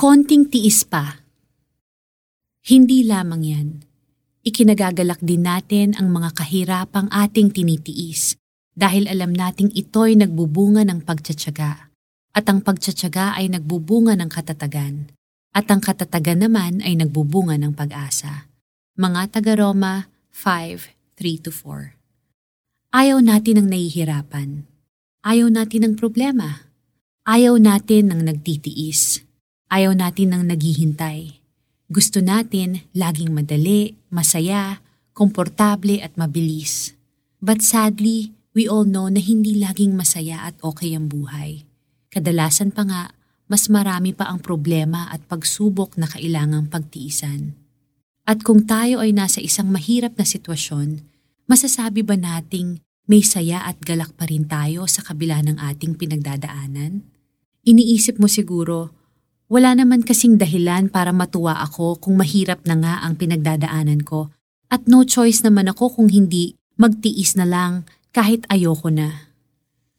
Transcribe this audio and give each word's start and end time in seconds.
Konting 0.00 0.48
tiis 0.48 0.80
pa. 0.88 1.20
Hindi 2.64 3.04
lamang 3.04 3.44
yan. 3.44 3.84
Ikinagagalak 4.40 5.20
din 5.20 5.44
natin 5.44 5.92
ang 5.92 6.08
mga 6.08 6.40
kahirapang 6.40 7.12
ating 7.12 7.52
tinitiis 7.52 8.40
dahil 8.72 9.04
alam 9.12 9.36
nating 9.36 9.68
ito'y 9.76 10.16
nagbubunga 10.16 10.88
ng 10.88 11.04
pagtsatsaga 11.04 11.92
at 12.32 12.44
ang 12.48 12.64
pagtsatsaga 12.64 13.36
ay 13.36 13.52
nagbubunga 13.52 14.16
ng 14.16 14.32
katatagan 14.32 15.12
at 15.52 15.68
ang 15.68 15.84
katatagan 15.84 16.48
naman 16.48 16.80
ay 16.80 16.96
nagbubunga 16.96 17.60
ng 17.60 17.76
pag-asa. 17.76 18.48
Mga 18.96 19.36
taga-Roma 19.36 20.08
5:3-4 20.32 21.92
Ayaw 22.96 23.20
natin 23.20 23.60
ng 23.60 23.68
nahihirapan. 23.68 24.64
Ayaw 25.28 25.52
natin 25.52 25.92
ng 25.92 25.94
problema. 26.00 26.72
Ayaw 27.28 27.60
natin 27.60 28.08
ng 28.08 28.24
nagtitiis. 28.24 29.28
Ayaw 29.70 29.94
natin 29.94 30.34
ng 30.34 30.50
naghihintay. 30.50 31.38
Gusto 31.86 32.18
natin 32.18 32.82
laging 32.90 33.30
madali, 33.30 33.94
masaya, 34.10 34.82
komportable 35.14 36.02
at 36.02 36.10
mabilis. 36.18 36.98
But 37.38 37.62
sadly, 37.62 38.34
we 38.50 38.66
all 38.66 38.82
know 38.82 39.06
na 39.06 39.22
hindi 39.22 39.54
laging 39.62 39.94
masaya 39.94 40.42
at 40.50 40.58
okay 40.58 40.98
ang 40.98 41.06
buhay. 41.06 41.62
Kadalasan 42.10 42.74
pa 42.74 42.82
nga, 42.82 43.02
mas 43.46 43.70
marami 43.70 44.10
pa 44.10 44.26
ang 44.26 44.42
problema 44.42 45.06
at 45.06 45.22
pagsubok 45.30 45.94
na 45.94 46.10
kailangang 46.10 46.66
pagtiisan. 46.66 47.54
At 48.26 48.42
kung 48.42 48.66
tayo 48.66 48.98
ay 48.98 49.14
nasa 49.14 49.38
isang 49.38 49.70
mahirap 49.70 50.18
na 50.18 50.26
sitwasyon, 50.26 51.02
masasabi 51.46 52.02
ba 52.02 52.18
nating 52.18 52.82
may 53.06 53.22
saya 53.22 53.66
at 53.66 53.78
galak 53.82 54.14
pa 54.18 54.26
rin 54.26 54.46
tayo 54.50 54.86
sa 54.90 55.02
kabila 55.02 55.42
ng 55.46 55.62
ating 55.62 55.94
pinagdadaanan? 55.94 57.02
Iniisip 57.66 58.22
mo 58.22 58.30
siguro, 58.30 58.99
wala 59.50 59.74
naman 59.74 60.06
kasing 60.06 60.38
dahilan 60.38 60.86
para 60.86 61.10
matuwa 61.10 61.58
ako 61.58 61.98
kung 61.98 62.14
mahirap 62.14 62.62
na 62.70 62.78
nga 62.78 62.94
ang 63.02 63.18
pinagdadaanan 63.18 64.06
ko 64.06 64.30
at 64.70 64.86
no 64.86 65.02
choice 65.02 65.42
naman 65.42 65.66
ako 65.66 65.98
kung 65.98 66.06
hindi 66.06 66.54
magtiis 66.78 67.34
na 67.34 67.42
lang 67.42 67.82
kahit 68.14 68.46
ayoko 68.46 68.94
na. 68.94 69.26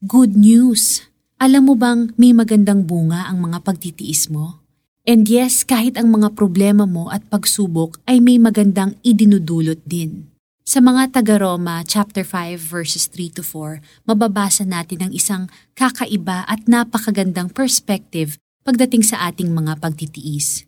Good 0.00 0.32
news! 0.32 1.04
Alam 1.36 1.68
mo 1.68 1.74
bang 1.76 2.08
may 2.16 2.32
magandang 2.32 2.88
bunga 2.88 3.28
ang 3.28 3.44
mga 3.44 3.60
pagtitiis 3.60 4.32
mo? 4.32 4.64
And 5.04 5.28
yes, 5.28 5.68
kahit 5.68 6.00
ang 6.00 6.08
mga 6.08 6.32
problema 6.32 6.88
mo 6.88 7.12
at 7.12 7.20
pagsubok 7.28 8.00
ay 8.08 8.24
may 8.24 8.40
magandang 8.40 8.96
idinudulot 9.04 9.84
din. 9.84 10.32
Sa 10.64 10.80
mga 10.80 11.20
taga-Roma, 11.20 11.84
chapter 11.84 12.24
5, 12.24 12.56
verses 12.56 13.04
3 13.12 13.36
to 13.36 13.44
4, 13.44 14.08
mababasa 14.08 14.64
natin 14.64 15.04
ang 15.04 15.12
isang 15.12 15.52
kakaiba 15.76 16.48
at 16.48 16.64
napakagandang 16.64 17.52
perspective 17.52 18.40
pagdating 18.64 19.04
sa 19.04 19.28
ating 19.28 19.52
mga 19.52 19.76
pagtitiis. 19.76 20.64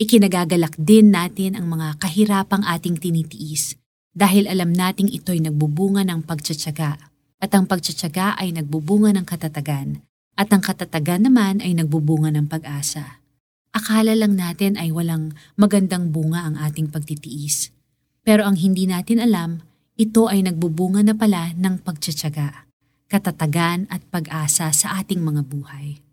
Ikinagagalak 0.00 0.80
din 0.80 1.12
natin 1.12 1.60
ang 1.60 1.68
mga 1.68 2.00
kahirapang 2.00 2.64
ating 2.64 2.96
tinitiis 2.96 3.76
dahil 4.16 4.48
alam 4.48 4.72
nating 4.72 5.12
ito'y 5.12 5.44
nagbubunga 5.44 6.08
ng 6.08 6.24
pagtsatsaga 6.24 6.96
at 7.44 7.50
ang 7.52 7.68
pagtsatsaga 7.68 8.40
ay 8.40 8.56
nagbubunga 8.56 9.12
ng 9.12 9.28
katatagan 9.28 10.00
at 10.40 10.48
ang 10.56 10.64
katatagan 10.64 11.28
naman 11.28 11.60
ay 11.60 11.76
nagbubunga 11.76 12.32
ng 12.32 12.48
pag-asa. 12.48 13.20
Akala 13.76 14.16
lang 14.16 14.40
natin 14.40 14.80
ay 14.80 14.88
walang 14.88 15.36
magandang 15.60 16.16
bunga 16.16 16.48
ang 16.48 16.56
ating 16.56 16.88
pagtitiis. 16.88 17.76
Pero 18.24 18.48
ang 18.48 18.56
hindi 18.56 18.88
natin 18.88 19.20
alam, 19.20 19.60
ito 20.00 20.32
ay 20.32 20.40
nagbubunga 20.48 21.04
na 21.04 21.12
pala 21.12 21.52
ng 21.52 21.84
pagtsatsaga, 21.84 22.64
katatagan 23.12 23.84
at 23.92 24.00
pag-asa 24.08 24.72
sa 24.72 24.96
ating 24.96 25.20
mga 25.20 25.44
buhay 25.44 26.03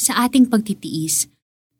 sa 0.00 0.24
ating 0.24 0.48
pagtitiis 0.48 1.28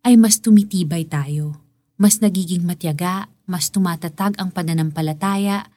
ay 0.05 0.21
mas 0.21 0.45
tumitibay 0.45 1.09
tayo, 1.09 1.57
mas 1.97 2.21
nagiging 2.21 2.69
matyaga, 2.69 3.33
mas 3.49 3.73
tumatatag 3.73 4.37
ang 4.37 4.53
pananampalataya, 4.53 5.73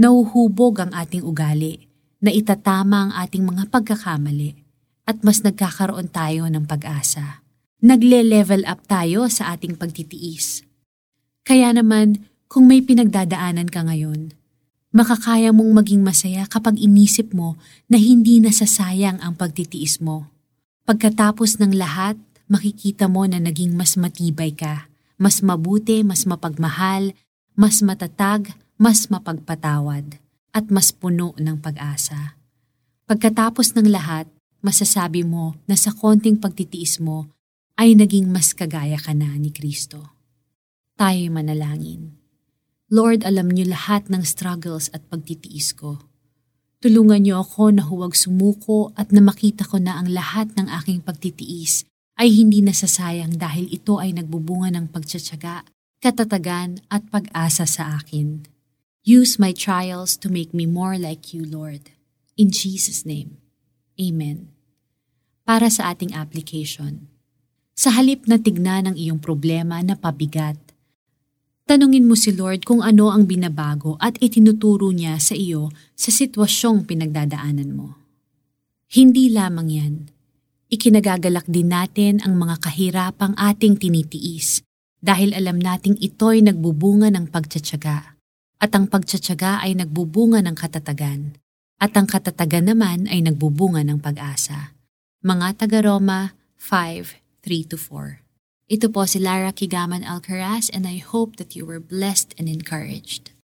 nauhubog 0.00 0.80
ang 0.80 0.92
ating 0.96 1.20
ugali, 1.20 1.84
na 2.24 2.32
itatama 2.32 3.08
ang 3.08 3.12
ating 3.20 3.44
mga 3.44 3.68
pagkakamali, 3.68 4.56
at 5.04 5.20
mas 5.20 5.44
nagkakaroon 5.44 6.08
tayo 6.08 6.48
ng 6.48 6.64
pag-asa. 6.64 7.44
Nagle-level 7.84 8.64
up 8.64 8.88
tayo 8.88 9.28
sa 9.28 9.52
ating 9.52 9.76
pagtitiis. 9.76 10.64
Kaya 11.44 11.76
naman, 11.76 12.24
kung 12.48 12.72
may 12.72 12.80
pinagdadaanan 12.80 13.68
ka 13.68 13.84
ngayon, 13.84 14.32
makakaya 14.96 15.52
mong 15.52 15.84
maging 15.84 16.00
masaya 16.00 16.48
kapag 16.48 16.80
inisip 16.80 17.36
mo 17.36 17.60
na 17.92 18.00
hindi 18.00 18.40
nasasayang 18.40 19.20
ang 19.20 19.36
pagtitiis 19.36 20.00
mo 20.00 20.31
Pagkatapos 20.82 21.62
ng 21.62 21.78
lahat, 21.78 22.18
makikita 22.50 23.06
mo 23.06 23.22
na 23.22 23.38
naging 23.38 23.78
mas 23.78 23.94
matibay 23.94 24.50
ka, 24.50 24.90
mas 25.14 25.38
mabuti, 25.38 26.02
mas 26.02 26.26
mapagmahal, 26.26 27.14
mas 27.54 27.86
matatag, 27.86 28.50
mas 28.74 29.06
mapagpatawad, 29.06 30.18
at 30.50 30.66
mas 30.74 30.90
puno 30.90 31.38
ng 31.38 31.62
pag-asa. 31.62 32.34
Pagkatapos 33.06 33.78
ng 33.78 33.86
lahat, 33.94 34.26
masasabi 34.58 35.22
mo 35.22 35.54
na 35.70 35.78
sa 35.78 35.94
konting 35.94 36.34
pagtitiis 36.42 36.98
mo 36.98 37.30
ay 37.78 37.94
naging 37.94 38.26
mas 38.26 38.50
kagaya 38.50 38.98
ka 38.98 39.14
na 39.14 39.38
ni 39.38 39.54
Kristo. 39.54 40.18
Tayo'y 40.98 41.30
manalangin. 41.30 42.18
Lord, 42.92 43.22
alam 43.22 43.48
niyo 43.48 43.70
lahat 43.70 44.10
ng 44.10 44.26
struggles 44.26 44.90
at 44.90 45.06
pagtitiis 45.06 45.72
ko. 45.78 46.02
Tulungan 46.82 47.22
niyo 47.22 47.38
ako 47.46 47.78
na 47.78 47.86
huwag 47.86 48.18
sumuko 48.18 48.90
at 48.98 49.14
na 49.14 49.22
makita 49.22 49.62
ko 49.62 49.78
na 49.78 50.02
ang 50.02 50.10
lahat 50.10 50.50
ng 50.58 50.66
aking 50.82 50.98
pagtitiis 51.06 51.86
ay 52.18 52.34
hindi 52.34 52.58
nasasayang 52.58 53.38
dahil 53.38 53.70
ito 53.70 54.02
ay 54.02 54.10
nagbubunga 54.10 54.74
ng 54.74 54.90
pagtsatsaga, 54.90 55.62
katatagan 56.02 56.82
at 56.90 57.06
pag-asa 57.06 57.70
sa 57.70 58.02
akin. 58.02 58.42
Use 59.06 59.38
my 59.38 59.54
trials 59.54 60.18
to 60.18 60.26
make 60.26 60.50
me 60.50 60.66
more 60.66 60.98
like 60.98 61.30
you, 61.30 61.46
Lord. 61.46 61.94
In 62.34 62.50
Jesus' 62.50 63.06
name, 63.06 63.38
Amen. 63.94 64.50
Para 65.46 65.70
sa 65.70 65.94
ating 65.94 66.18
application. 66.18 67.06
Sa 67.78 67.94
halip 67.94 68.26
na 68.26 68.42
tignan 68.42 68.90
ang 68.90 68.96
iyong 68.98 69.22
problema 69.22 69.78
na 69.86 69.94
pabigat, 69.94 70.58
Tanungin 71.62 72.10
mo 72.10 72.18
si 72.18 72.34
Lord 72.34 72.66
kung 72.66 72.82
ano 72.82 73.14
ang 73.14 73.30
binabago 73.30 73.94
at 74.02 74.18
itinuturo 74.18 74.90
niya 74.90 75.22
sa 75.22 75.38
iyo 75.38 75.70
sa 75.94 76.10
sitwasyong 76.10 76.82
pinagdadaanan 76.82 77.70
mo. 77.70 77.94
Hindi 78.90 79.30
lamang 79.30 79.68
yan. 79.70 79.94
Ikinagagalak 80.72 81.46
din 81.46 81.70
natin 81.70 82.18
ang 82.24 82.34
mga 82.34 82.58
kahirapang 82.66 83.38
ating 83.38 83.78
tinitiis 83.78 84.66
dahil 84.98 85.38
alam 85.38 85.62
nating 85.62 86.00
ito'y 86.02 86.42
nagbubunga 86.42 87.14
ng 87.14 87.30
pagtsatsaga 87.30 88.18
at 88.58 88.70
ang 88.74 88.90
pagtsatsaga 88.90 89.62
ay 89.62 89.78
nagbubunga 89.78 90.42
ng 90.42 90.56
katatagan 90.58 91.38
at 91.78 91.92
ang 91.94 92.10
katatagan 92.10 92.74
naman 92.74 93.06
ay 93.06 93.22
nagbubunga 93.22 93.86
ng 93.86 94.02
pag-asa. 94.02 94.74
Mga 95.22 95.66
taga-Roma 95.66 96.34
5, 96.58 97.22
3-4 97.42 98.31
ito 98.72 98.88
po 98.88 99.04
si 99.04 99.20
Lara 99.20 99.52
Kigaman 99.52 100.00
Alcaraz 100.00 100.72
and 100.72 100.88
I 100.88 100.96
hope 100.96 101.36
that 101.36 101.52
you 101.52 101.68
were 101.68 101.76
blessed 101.76 102.32
and 102.40 102.48
encouraged. 102.48 103.31